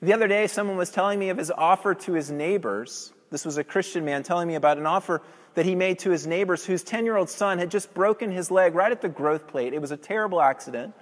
The 0.00 0.12
other 0.12 0.28
day, 0.28 0.46
someone 0.46 0.76
was 0.76 0.90
telling 0.90 1.18
me 1.18 1.30
of 1.30 1.38
his 1.38 1.50
offer 1.50 1.94
to 1.94 2.12
his 2.12 2.30
neighbors. 2.30 3.12
This 3.30 3.44
was 3.44 3.58
a 3.58 3.64
Christian 3.64 4.04
man 4.04 4.22
telling 4.22 4.46
me 4.46 4.54
about 4.54 4.78
an 4.78 4.86
offer 4.86 5.22
that 5.54 5.66
he 5.66 5.74
made 5.74 5.98
to 6.00 6.10
his 6.10 6.26
neighbors 6.26 6.64
whose 6.64 6.84
10 6.84 7.04
year 7.04 7.16
old 7.16 7.28
son 7.28 7.58
had 7.58 7.70
just 7.70 7.92
broken 7.94 8.30
his 8.30 8.50
leg 8.50 8.74
right 8.74 8.92
at 8.92 9.00
the 9.00 9.08
growth 9.08 9.48
plate. 9.48 9.72
It 9.72 9.80
was 9.80 9.90
a 9.90 9.96
terrible 9.96 10.40
accident. 10.40 10.94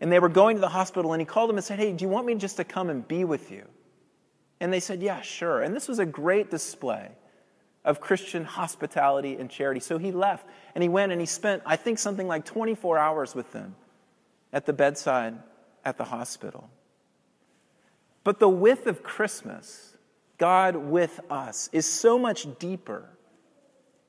And 0.00 0.10
they 0.10 0.20
were 0.20 0.28
going 0.28 0.56
to 0.56 0.60
the 0.60 0.68
hospital, 0.68 1.12
and 1.12 1.20
he 1.20 1.26
called 1.26 1.50
them 1.50 1.56
and 1.56 1.64
said, 1.64 1.78
Hey, 1.78 1.92
do 1.92 2.04
you 2.04 2.08
want 2.08 2.26
me 2.26 2.34
just 2.36 2.56
to 2.56 2.64
come 2.64 2.88
and 2.88 3.06
be 3.06 3.24
with 3.24 3.50
you? 3.50 3.66
And 4.60 4.72
they 4.72 4.80
said, 4.80 5.02
Yeah, 5.02 5.20
sure. 5.20 5.62
And 5.62 5.74
this 5.74 5.88
was 5.88 5.98
a 5.98 6.06
great 6.06 6.50
display 6.50 7.10
of 7.84 8.00
Christian 8.00 8.44
hospitality 8.44 9.36
and 9.36 9.48
charity. 9.48 9.80
So 9.80 9.98
he 9.98 10.12
left 10.12 10.46
and 10.74 10.82
he 10.82 10.88
went 10.88 11.12
and 11.12 11.20
he 11.20 11.26
spent, 11.26 11.62
I 11.64 11.76
think, 11.76 11.98
something 11.98 12.26
like 12.26 12.44
24 12.44 12.98
hours 12.98 13.34
with 13.34 13.52
them 13.52 13.76
at 14.52 14.66
the 14.66 14.72
bedside 14.72 15.38
at 15.84 15.96
the 15.96 16.04
hospital. 16.04 16.68
But 18.24 18.40
the 18.40 18.48
width 18.48 18.86
of 18.86 19.02
Christmas, 19.02 19.96
God 20.36 20.76
with 20.76 21.20
us, 21.30 21.70
is 21.72 21.86
so 21.86 22.18
much 22.18 22.46
deeper 22.58 23.08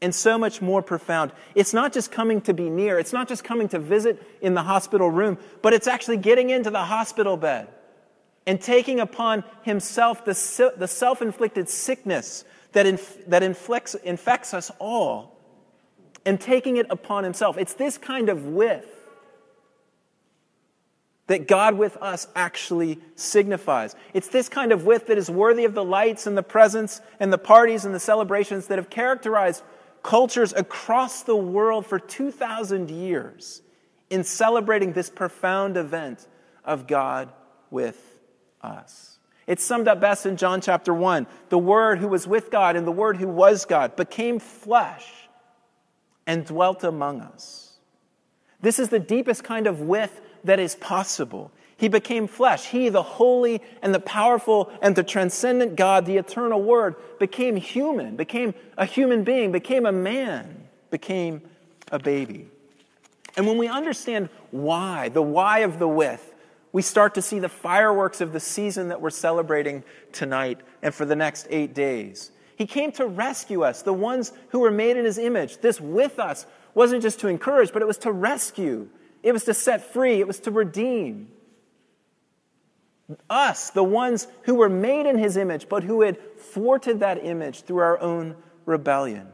and 0.01 0.13
so 0.13 0.37
much 0.37 0.61
more 0.61 0.81
profound. 0.81 1.31
It's 1.55 1.73
not 1.73 1.93
just 1.93 2.11
coming 2.11 2.41
to 2.41 2.53
be 2.53 2.69
near, 2.69 2.99
it's 2.99 3.13
not 3.13 3.27
just 3.27 3.43
coming 3.43 3.69
to 3.69 3.79
visit 3.79 4.21
in 4.41 4.55
the 4.55 4.63
hospital 4.63 5.09
room, 5.09 5.37
but 5.61 5.73
it's 5.73 5.87
actually 5.87 6.17
getting 6.17 6.49
into 6.49 6.69
the 6.69 6.83
hospital 6.83 7.37
bed 7.37 7.67
and 8.45 8.61
taking 8.61 8.99
upon 8.99 9.43
himself 9.63 10.25
the, 10.25 10.73
the 10.77 10.87
self 10.87 11.21
inflicted 11.21 11.69
sickness 11.69 12.43
that, 12.71 12.85
inf- 12.85 13.25
that 13.27 13.43
inflicts, 13.43 13.95
infects 13.95 14.53
us 14.53 14.71
all 14.79 15.37
and 16.25 16.39
taking 16.39 16.77
it 16.77 16.87
upon 16.89 17.23
himself. 17.23 17.57
It's 17.57 17.73
this 17.73 17.97
kind 17.97 18.29
of 18.29 18.45
width 18.45 18.87
that 21.27 21.47
God 21.47 21.77
with 21.77 21.95
us 21.97 22.27
actually 22.35 22.99
signifies. 23.15 23.95
It's 24.15 24.29
this 24.29 24.49
kind 24.49 24.71
of 24.71 24.85
width 24.85 25.07
that 25.07 25.17
is 25.17 25.29
worthy 25.29 25.63
of 25.63 25.75
the 25.75 25.83
lights 25.83 26.25
and 26.25 26.35
the 26.35 26.43
presents 26.43 27.01
and 27.19 27.31
the 27.31 27.37
parties 27.37 27.85
and 27.85 27.93
the 27.93 27.99
celebrations 27.99 28.67
that 28.67 28.79
have 28.79 28.89
characterized 28.89 29.63
cultures 30.01 30.53
across 30.53 31.21
the 31.23 31.35
world 31.35 31.85
for 31.85 31.99
2,000 31.99 32.89
years 32.89 33.61
in 34.09 34.23
celebrating 34.23 34.93
this 34.93 35.09
profound 35.09 35.77
event 35.77 36.25
of 36.65 36.87
God 36.87 37.31
with 37.69 38.08
us. 38.61 39.17
It's 39.47 39.63
summed 39.63 39.87
up 39.87 39.99
best 39.99 40.25
in 40.25 40.37
John 40.37 40.61
chapter 40.61 40.93
1. 40.93 41.25
The 41.49 41.57
Word 41.57 41.99
who 41.99 42.07
was 42.07 42.27
with 42.27 42.51
God 42.51 42.75
and 42.75 42.85
the 42.85 42.91
Word 42.91 43.17
who 43.17 43.27
was 43.27 43.65
God 43.65 43.95
became 43.95 44.39
flesh 44.39 45.11
and 46.27 46.45
dwelt 46.45 46.83
among 46.83 47.21
us. 47.21 47.73
This 48.61 48.77
is 48.77 48.89
the 48.89 48.99
deepest 48.99 49.43
kind 49.43 49.65
of 49.65 49.81
with 49.81 50.21
that 50.43 50.59
is 50.59 50.75
possible. 50.75 51.51
He 51.77 51.87
became 51.87 52.27
flesh. 52.27 52.65
He, 52.65 52.89
the 52.89 53.01
holy 53.01 53.61
and 53.81 53.95
the 53.95 53.99
powerful 53.99 54.69
and 54.81 54.95
the 54.95 55.03
transcendent 55.03 55.75
God, 55.75 56.05
the 56.05 56.17
eternal 56.17 56.61
Word, 56.61 56.95
became 57.19 57.55
human, 57.55 58.17
became 58.17 58.53
a 58.77 58.85
human 58.85 59.23
being, 59.23 59.51
became 59.51 59.85
a 59.85 59.91
man, 59.91 60.67
became 60.91 61.41
a 61.91 61.97
baby. 61.97 62.49
And 63.37 63.47
when 63.47 63.57
we 63.57 63.67
understand 63.67 64.29
why, 64.51 65.09
the 65.09 65.21
why 65.21 65.59
of 65.59 65.79
the 65.79 65.87
width, 65.87 66.28
we 66.71 66.81
start 66.81 67.15
to 67.15 67.21
see 67.21 67.39
the 67.39 67.49
fireworks 67.49 68.21
of 68.21 68.33
the 68.33 68.39
season 68.39 68.89
that 68.89 69.01
we're 69.01 69.09
celebrating 69.09 69.83
tonight 70.11 70.59
and 70.81 70.93
for 70.93 71.05
the 71.05 71.15
next 71.15 71.47
eight 71.49 71.73
days. 71.73 72.31
He 72.55 72.67
came 72.67 72.91
to 72.93 73.07
rescue 73.07 73.63
us, 73.63 73.81
the 73.81 73.93
ones 73.93 74.31
who 74.49 74.59
were 74.59 74.71
made 74.71 74.97
in 74.97 75.05
His 75.05 75.17
image. 75.17 75.59
This 75.59 75.79
with 75.79 76.19
us 76.19 76.45
wasn't 76.73 77.01
just 77.01 77.21
to 77.21 77.27
encourage, 77.27 77.73
but 77.73 77.81
it 77.81 77.87
was 77.87 77.97
to 77.99 78.11
rescue, 78.11 78.89
it 79.23 79.31
was 79.31 79.45
to 79.45 79.53
set 79.53 79.93
free, 79.93 80.19
it 80.19 80.27
was 80.27 80.39
to 80.41 80.51
redeem 80.51 81.29
us, 83.29 83.71
the 83.71 83.83
ones 83.83 84.27
who 84.43 84.55
were 84.55 84.69
made 84.69 85.05
in 85.05 85.17
his 85.17 85.37
image, 85.37 85.67
but 85.69 85.83
who 85.83 86.01
had 86.01 86.39
thwarted 86.39 86.99
that 86.99 87.23
image 87.23 87.61
through 87.61 87.79
our 87.79 87.99
own 87.99 88.35
rebellion. 88.65 89.27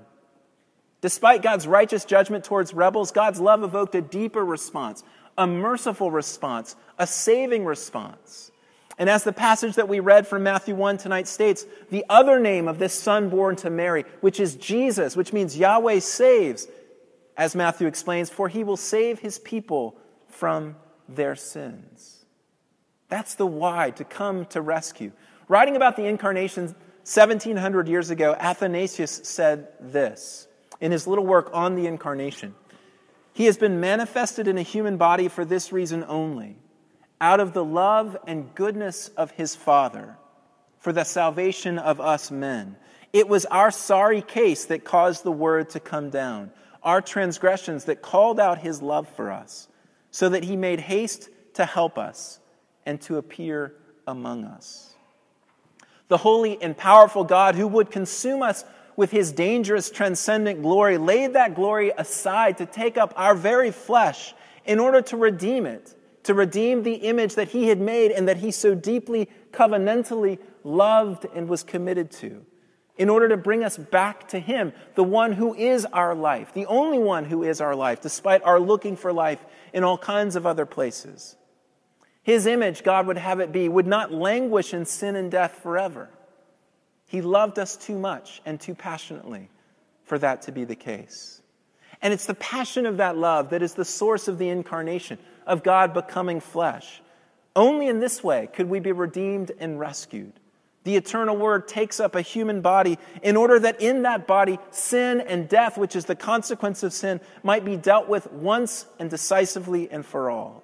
Despite 1.01 1.41
God's 1.41 1.67
righteous 1.67 2.05
judgment 2.05 2.45
towards 2.45 2.73
rebels, 2.73 3.11
God's 3.11 3.39
love 3.39 3.63
evoked 3.63 3.93
a 3.95 4.01
deeper 4.01 4.43
response, 4.43 5.03
a 5.37 5.47
merciful 5.47 6.11
response, 6.11 6.75
a 6.97 7.05
saving 7.07 7.65
response. 7.65 8.51
And 8.97 9.09
as 9.09 9.23
the 9.23 9.33
passage 9.33 9.75
that 9.75 9.89
we 9.89 9.99
read 9.99 10.25
from 10.25 10.43
Matthew 10.43 10.73
1 10.73 10.97
tonight 10.97 11.27
states, 11.27 11.65
the 11.89 12.05
other 12.07 12.39
name 12.39 12.67
of 12.67 12.79
this 12.79 12.93
son 12.93 13.29
born 13.29 13.57
to 13.57 13.69
Mary, 13.69 14.05
which 14.21 14.39
is 14.39 14.55
Jesus, 14.55 15.17
which 15.17 15.33
means 15.33 15.57
Yahweh 15.57 15.99
saves, 15.99 16.67
as 17.35 17.55
Matthew 17.55 17.87
explains, 17.87 18.29
for 18.29 18.47
he 18.47 18.63
will 18.63 18.77
save 18.77 19.19
his 19.19 19.37
people 19.39 19.97
from 20.29 20.77
their 21.09 21.35
sins. 21.35 22.25
That's 23.09 23.35
the 23.35 23.45
why, 23.45 23.91
to 23.91 24.05
come 24.05 24.45
to 24.47 24.61
rescue. 24.61 25.11
Writing 25.47 25.75
about 25.75 25.97
the 25.97 26.05
incarnation 26.05 26.73
1700 27.03 27.87
years 27.87 28.09
ago, 28.09 28.35
Athanasius 28.39 29.21
said 29.23 29.67
this 29.79 30.47
in 30.79 30.91
his 30.91 31.05
little 31.05 31.25
work 31.25 31.49
on 31.53 31.75
the 31.75 31.85
incarnation 31.85 32.55
He 33.35 33.47
has 33.47 33.57
been 33.57 33.81
manifested 33.81 34.47
in 34.47 34.57
a 34.57 34.61
human 34.61 34.95
body 34.95 35.27
for 35.27 35.43
this 35.43 35.73
reason 35.73 36.05
only, 36.07 36.55
out 37.19 37.41
of 37.41 37.51
the 37.51 37.65
love 37.65 38.15
and 38.25 38.55
goodness 38.55 39.09
of 39.09 39.31
his 39.31 39.57
Father, 39.57 40.15
for 40.79 40.93
the 40.93 41.03
salvation 41.03 41.77
of 41.77 41.99
us 41.99 42.31
men. 42.31 42.77
It 43.11 43.27
was 43.27 43.45
our 43.47 43.71
sorry 43.71 44.21
case 44.21 44.63
that 44.65 44.85
caused 44.85 45.25
the 45.25 45.33
word 45.33 45.71
to 45.71 45.81
come 45.81 46.09
down, 46.09 46.51
our 46.81 47.01
transgressions 47.01 47.83
that 47.85 48.01
called 48.01 48.39
out 48.39 48.59
his 48.59 48.81
love 48.81 49.09
for 49.17 49.29
us, 49.29 49.67
so 50.11 50.29
that 50.29 50.45
he 50.45 50.55
made 50.55 50.79
haste 50.79 51.29
to 51.55 51.65
help 51.65 51.97
us 51.97 52.39
and 52.85 53.01
to 53.01 53.17
appear 53.17 53.75
among 54.07 54.45
us. 54.45 54.95
The 56.07 56.15
holy 56.15 56.57
and 56.61 56.77
powerful 56.77 57.25
God 57.25 57.55
who 57.55 57.67
would 57.67 57.91
consume 57.91 58.41
us 58.41 58.63
with 58.95 59.11
his 59.11 59.31
dangerous 59.31 59.89
transcendent 59.89 60.61
glory 60.61 60.97
laid 60.97 61.33
that 61.33 61.55
glory 61.55 61.91
aside 61.97 62.57
to 62.57 62.65
take 62.65 62.97
up 62.97 63.13
our 63.15 63.35
very 63.35 63.71
flesh 63.71 64.33
in 64.65 64.79
order 64.79 65.01
to 65.01 65.17
redeem 65.17 65.65
it, 65.65 65.95
to 66.23 66.33
redeem 66.33 66.83
the 66.83 66.95
image 66.95 67.35
that 67.35 67.49
he 67.49 67.67
had 67.67 67.79
made 67.79 68.11
and 68.11 68.27
that 68.27 68.37
he 68.37 68.51
so 68.51 68.73
deeply 68.73 69.29
covenantally 69.51 70.39
loved 70.63 71.25
and 71.35 71.47
was 71.47 71.63
committed 71.63 72.09
to, 72.11 72.45
in 72.97 73.09
order 73.09 73.29
to 73.29 73.37
bring 73.37 73.63
us 73.63 73.77
back 73.77 74.27
to 74.29 74.39
him, 74.39 74.73
the 74.95 75.03
one 75.03 75.33
who 75.33 75.53
is 75.53 75.85
our 75.85 76.15
life, 76.15 76.53
the 76.53 76.65
only 76.65 76.97
one 76.97 77.25
who 77.25 77.43
is 77.43 77.61
our 77.61 77.75
life, 77.75 78.01
despite 78.01 78.41
our 78.43 78.59
looking 78.59 78.95
for 78.95 79.13
life 79.13 79.45
in 79.73 79.83
all 79.83 79.97
kinds 79.97 80.35
of 80.35 80.45
other 80.45 80.65
places. 80.65 81.35
His 82.23 82.47
image, 82.47 82.83
God 82.83 83.05
would 83.05 83.17
have 83.17 83.39
it 83.39 83.51
be, 83.51 83.69
would 83.69 83.85
not 83.85 84.11
languish 84.11 84.73
in 84.73 84.85
sin 84.85 85.15
and 85.15 85.29
death 85.29 85.59
forever. 85.61 86.09
He 87.07 87.21
loved 87.21 87.59
us 87.59 87.77
too 87.77 87.97
much 87.97 88.41
and 88.45 88.59
too 88.59 88.75
passionately 88.75 89.49
for 90.03 90.17
that 90.19 90.43
to 90.43 90.51
be 90.51 90.63
the 90.63 90.75
case. 90.75 91.41
And 92.01 92.13
it's 92.13 92.25
the 92.25 92.35
passion 92.35 92.85
of 92.85 92.97
that 92.97 93.17
love 93.17 93.49
that 93.49 93.61
is 93.61 93.73
the 93.73 93.85
source 93.85 94.27
of 94.27 94.37
the 94.37 94.49
incarnation, 94.49 95.17
of 95.47 95.63
God 95.63 95.93
becoming 95.93 96.39
flesh. 96.39 97.01
Only 97.55 97.87
in 97.87 97.99
this 97.99 98.23
way 98.23 98.49
could 98.51 98.69
we 98.69 98.79
be 98.79 98.91
redeemed 98.91 99.51
and 99.59 99.79
rescued. 99.79 100.33
The 100.83 100.97
eternal 100.97 101.35
Word 101.35 101.67
takes 101.67 101.99
up 101.99 102.15
a 102.15 102.21
human 102.21 102.61
body 102.61 102.99
in 103.23 103.35
order 103.35 103.59
that 103.59 103.81
in 103.81 104.03
that 104.03 104.27
body, 104.27 104.59
sin 104.69 105.19
and 105.19 105.49
death, 105.49 105.79
which 105.79 105.95
is 105.95 106.05
the 106.05 106.15
consequence 106.15 106.83
of 106.83 106.93
sin, 106.93 107.21
might 107.41 107.65
be 107.65 107.75
dealt 107.75 108.07
with 108.07 108.31
once 108.31 108.85
and 108.99 109.09
decisively 109.09 109.89
and 109.89 110.05
for 110.05 110.29
all. 110.29 110.63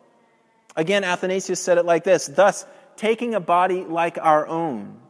Again, 0.76 1.04
Athanasius 1.04 1.60
said 1.60 1.80
it 1.80 1.86
like 1.86 2.04
this 2.04 2.28
Thus, 2.28 2.68
taking 2.98 3.34
a 3.34 3.40
body 3.40 3.84
like 3.84 4.20
our 4.22 4.46
own, 4.46 5.01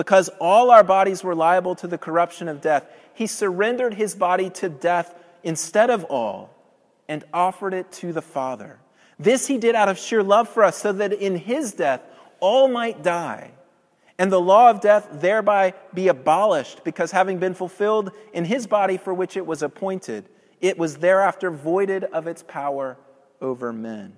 because 0.00 0.30
all 0.40 0.70
our 0.70 0.82
bodies 0.82 1.22
were 1.22 1.34
liable 1.34 1.74
to 1.74 1.86
the 1.86 1.98
corruption 1.98 2.48
of 2.48 2.62
death, 2.62 2.86
he 3.12 3.26
surrendered 3.26 3.92
his 3.92 4.14
body 4.14 4.48
to 4.48 4.66
death 4.66 5.14
instead 5.42 5.90
of 5.90 6.04
all 6.04 6.48
and 7.06 7.22
offered 7.34 7.74
it 7.74 7.92
to 7.92 8.10
the 8.10 8.22
Father. 8.22 8.78
This 9.18 9.46
he 9.46 9.58
did 9.58 9.74
out 9.74 9.90
of 9.90 9.98
sheer 9.98 10.22
love 10.22 10.48
for 10.48 10.64
us, 10.64 10.78
so 10.78 10.90
that 10.94 11.12
in 11.12 11.36
his 11.36 11.74
death 11.74 12.00
all 12.40 12.66
might 12.66 13.02
die, 13.02 13.50
and 14.18 14.32
the 14.32 14.40
law 14.40 14.70
of 14.70 14.80
death 14.80 15.06
thereby 15.12 15.74
be 15.92 16.08
abolished, 16.08 16.82
because 16.82 17.10
having 17.10 17.36
been 17.36 17.52
fulfilled 17.52 18.10
in 18.32 18.46
his 18.46 18.66
body 18.66 18.96
for 18.96 19.12
which 19.12 19.36
it 19.36 19.44
was 19.44 19.62
appointed, 19.62 20.24
it 20.62 20.78
was 20.78 20.96
thereafter 20.96 21.50
voided 21.50 22.04
of 22.04 22.26
its 22.26 22.42
power 22.42 22.96
over 23.42 23.70
men. 23.70 24.16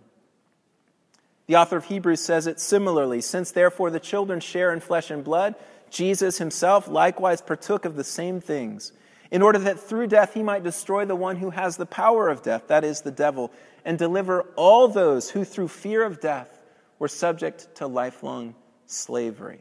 The 1.49 1.57
author 1.57 1.77
of 1.77 1.87
Hebrews 1.87 2.21
says 2.21 2.47
it 2.47 2.61
similarly 2.61 3.21
Since 3.21 3.51
therefore 3.51 3.91
the 3.91 3.99
children 3.99 4.39
share 4.39 4.73
in 4.73 4.79
flesh 4.79 5.11
and 5.11 5.25
blood, 5.25 5.57
Jesus 5.93 6.39
himself 6.39 6.89
likewise 6.89 7.41
partook 7.43 7.85
of 7.85 7.97
the 7.97 8.05
same 8.05 8.41
things, 8.41 8.93
in 9.31 9.43
order 9.43 9.59
that 9.61 9.79
through 9.79 10.09
death 10.09 10.35
he 10.35 10.43
might 10.43 10.65
destroy 10.65 11.05
the 11.05 11.15
one 11.15 11.37
who 11.37 11.51
has 11.51 11.77
the 11.77 11.87
power 11.87 12.29
of 12.29 12.43
death, 12.43 12.69
that 12.69 12.83
is, 12.83 13.03
the 13.03 13.11
devil, 13.11 13.53
and 13.85 13.99
deliver 13.99 14.43
all 14.57 14.89
those 14.89 15.31
who 15.31 15.45
through 15.45 15.69
fear 15.69 16.03
of 16.03 16.21
death 16.21 16.63
were 16.99 17.09
subject 17.09 17.75
to 17.77 17.87
lifelong 17.87 18.55
slavery. 18.87 19.61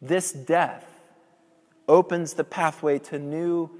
This 0.00 0.32
death 0.32 0.86
opens 1.88 2.34
the 2.34 2.44
pathway 2.44 2.98
to 2.98 3.18
new 3.18 3.70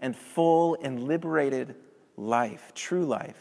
and 0.00 0.16
full 0.16 0.76
and 0.80 1.04
liberated 1.04 1.74
life, 2.16 2.72
true 2.74 3.04
life 3.04 3.36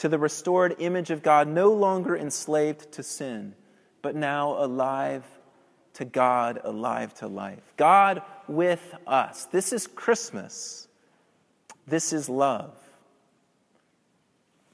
to 0.00 0.08
the 0.08 0.18
restored 0.18 0.76
image 0.78 1.10
of 1.10 1.22
God, 1.22 1.46
no 1.46 1.72
longer 1.72 2.16
enslaved 2.16 2.90
to 2.92 3.02
sin, 3.02 3.54
but 4.00 4.16
now 4.16 4.52
alive 4.52 5.22
to 5.94 6.04
God, 6.04 6.60
alive 6.64 7.14
to 7.14 7.26
life. 7.26 7.72
God 7.76 8.22
with 8.48 8.94
us. 9.06 9.46
This 9.46 9.72
is 9.72 9.86
Christmas. 9.86 10.88
This 11.86 12.12
is 12.12 12.28
love. 12.28 12.74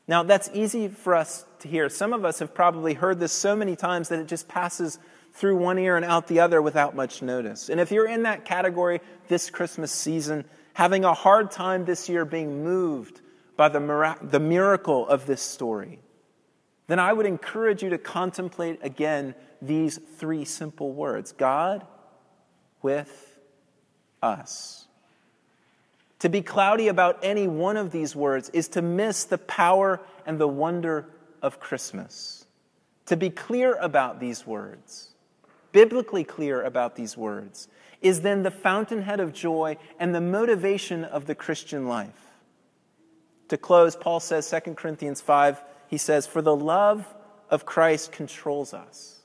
Now, 0.08 0.22
that's 0.22 0.48
easy 0.54 0.88
for 0.88 1.14
us 1.14 1.44
to 1.60 1.68
hear. 1.68 1.88
Some 1.88 2.12
of 2.12 2.24
us 2.24 2.38
have 2.38 2.54
probably 2.54 2.94
heard 2.94 3.18
this 3.18 3.32
so 3.32 3.56
many 3.56 3.74
times 3.74 4.08
that 4.10 4.20
it 4.20 4.28
just 4.28 4.46
passes 4.46 4.98
through 5.32 5.56
one 5.56 5.78
ear 5.78 5.96
and 5.96 6.04
out 6.04 6.28
the 6.28 6.40
other 6.40 6.62
without 6.62 6.94
much 6.94 7.22
notice. 7.22 7.68
And 7.68 7.80
if 7.80 7.90
you're 7.90 8.08
in 8.08 8.22
that 8.22 8.44
category 8.44 9.00
this 9.28 9.50
Christmas 9.50 9.92
season, 9.92 10.44
having 10.74 11.04
a 11.04 11.12
hard 11.12 11.50
time 11.50 11.84
this 11.84 12.08
year 12.08 12.24
being 12.24 12.62
moved 12.62 13.20
by 13.56 13.68
the, 13.68 13.80
mirac- 13.80 14.30
the 14.30 14.40
miracle 14.40 15.06
of 15.08 15.26
this 15.26 15.42
story, 15.42 15.98
then 16.86 16.98
I 16.98 17.12
would 17.12 17.26
encourage 17.26 17.82
you 17.82 17.90
to 17.90 17.98
contemplate 17.98 18.78
again 18.82 19.34
these 19.60 19.98
three 19.98 20.44
simple 20.44 20.92
words 20.92 21.32
God 21.32 21.86
with 22.82 23.38
us. 24.22 24.86
To 26.20 26.28
be 26.28 26.40
cloudy 26.40 26.88
about 26.88 27.18
any 27.22 27.46
one 27.46 27.76
of 27.76 27.90
these 27.90 28.16
words 28.16 28.48
is 28.50 28.68
to 28.68 28.82
miss 28.82 29.24
the 29.24 29.38
power 29.38 30.00
and 30.24 30.38
the 30.38 30.48
wonder 30.48 31.08
of 31.42 31.60
Christmas. 31.60 32.46
To 33.06 33.16
be 33.16 33.30
clear 33.30 33.74
about 33.76 34.18
these 34.18 34.46
words, 34.46 35.10
biblically 35.72 36.24
clear 36.24 36.62
about 36.62 36.96
these 36.96 37.16
words, 37.16 37.68
is 38.00 38.22
then 38.22 38.42
the 38.42 38.50
fountainhead 38.50 39.20
of 39.20 39.32
joy 39.32 39.76
and 39.98 40.14
the 40.14 40.20
motivation 40.20 41.04
of 41.04 41.26
the 41.26 41.34
Christian 41.34 41.86
life. 41.86 42.26
To 43.48 43.56
close, 43.56 43.94
Paul 43.94 44.20
says, 44.20 44.50
2 44.50 44.74
Corinthians 44.74 45.20
5, 45.20 45.62
he 45.88 45.98
says, 45.98 46.26
For 46.26 46.42
the 46.42 46.56
love 46.56 47.06
of 47.50 47.66
Christ 47.66 48.12
controls 48.12 48.74
us. 48.74 49.20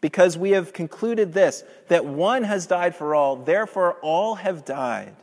Because 0.00 0.38
we 0.38 0.52
have 0.52 0.72
concluded 0.72 1.32
this, 1.32 1.62
that 1.88 2.06
one 2.06 2.42
has 2.44 2.66
died 2.66 2.96
for 2.96 3.14
all, 3.14 3.36
therefore 3.36 3.94
all 4.00 4.36
have 4.36 4.64
died. 4.64 5.14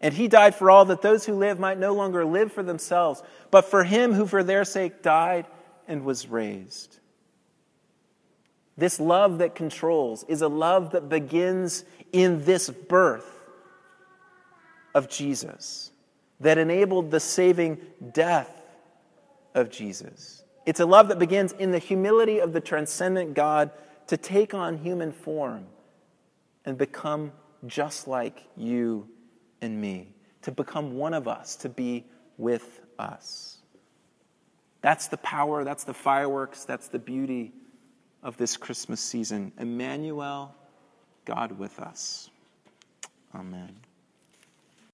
And 0.00 0.14
he 0.14 0.28
died 0.28 0.54
for 0.54 0.70
all, 0.70 0.84
that 0.86 1.02
those 1.02 1.24
who 1.24 1.34
live 1.34 1.58
might 1.58 1.78
no 1.78 1.94
longer 1.94 2.24
live 2.24 2.52
for 2.52 2.62
themselves, 2.62 3.22
but 3.50 3.64
for 3.64 3.84
him 3.84 4.12
who 4.12 4.26
for 4.26 4.42
their 4.42 4.64
sake 4.64 5.02
died 5.02 5.46
and 5.86 6.04
was 6.04 6.28
raised. 6.28 6.98
This 8.76 9.00
love 9.00 9.38
that 9.38 9.56
controls 9.56 10.24
is 10.28 10.40
a 10.40 10.48
love 10.48 10.92
that 10.92 11.08
begins 11.08 11.84
in 12.12 12.44
this 12.44 12.70
birth 12.70 13.28
of 14.94 15.08
Jesus 15.08 15.90
that 16.40 16.58
enabled 16.58 17.10
the 17.10 17.20
saving 17.20 17.78
death 18.12 18.57
of 19.54 19.70
Jesus. 19.70 20.44
It's 20.66 20.80
a 20.80 20.86
love 20.86 21.08
that 21.08 21.18
begins 21.18 21.52
in 21.52 21.70
the 21.70 21.78
humility 21.78 22.40
of 22.40 22.52
the 22.52 22.60
transcendent 22.60 23.34
God 23.34 23.70
to 24.08 24.16
take 24.16 24.54
on 24.54 24.78
human 24.78 25.12
form 25.12 25.66
and 26.64 26.76
become 26.76 27.32
just 27.66 28.06
like 28.06 28.44
you 28.56 29.08
and 29.60 29.80
me, 29.80 30.08
to 30.42 30.50
become 30.50 30.94
one 30.94 31.14
of 31.14 31.26
us, 31.26 31.56
to 31.56 31.68
be 31.68 32.06
with 32.36 32.80
us. 32.98 33.58
That's 34.80 35.08
the 35.08 35.16
power, 35.16 35.64
that's 35.64 35.84
the 35.84 35.94
fireworks, 35.94 36.64
that's 36.64 36.88
the 36.88 36.98
beauty 36.98 37.52
of 38.22 38.36
this 38.36 38.56
Christmas 38.56 39.00
season. 39.00 39.52
Emmanuel, 39.58 40.54
God 41.24 41.58
with 41.58 41.78
us. 41.80 42.30
Amen. 43.34 43.74